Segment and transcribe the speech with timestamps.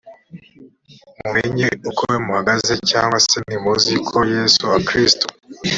[1.21, 5.25] mumenye uko muhagaze cyangwa se ntimuzi ko yesu kristo